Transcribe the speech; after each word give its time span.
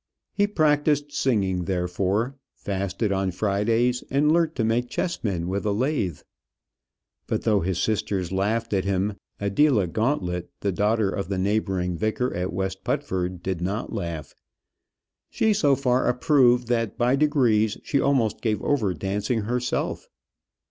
He 0.33 0.47
practised 0.47 1.11
singing, 1.11 1.65
therefore, 1.65 2.35
fasted 2.55 3.11
on 3.11 3.29
Fridays, 3.29 4.03
and 4.09 4.31
learnt 4.31 4.55
to 4.55 4.63
make 4.63 4.89
chessmen 4.89 5.47
with 5.47 5.63
a 5.63 5.71
lathe. 5.71 6.21
But 7.27 7.43
though 7.43 7.59
his 7.59 7.77
sisters 7.77 8.31
laughed 8.31 8.73
at 8.73 8.83
him, 8.83 9.13
Adela 9.39 9.85
Gauntlet, 9.85 10.49
the 10.61 10.71
daughter 10.71 11.11
of 11.11 11.29
the 11.29 11.37
neighbouring 11.37 11.95
vicar 11.99 12.33
at 12.33 12.51
West 12.51 12.83
Putford, 12.83 13.43
did 13.43 13.61
not 13.61 13.93
laugh. 13.93 14.33
She 15.29 15.53
so 15.53 15.75
far 15.75 16.07
approved 16.09 16.67
that 16.69 16.97
by 16.97 17.15
degrees 17.15 17.77
she 17.83 18.01
almost 18.01 18.41
gave 18.41 18.59
over 18.63 18.95
dancing 18.95 19.41
herself. 19.41 20.09